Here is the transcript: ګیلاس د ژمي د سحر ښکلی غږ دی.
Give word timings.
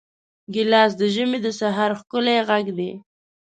ګیلاس 0.53 0.91
د 0.97 1.01
ژمي 1.13 1.39
د 1.43 1.47
سحر 1.59 1.91
ښکلی 1.99 2.37
غږ 2.49 2.65
دی. 2.77 2.91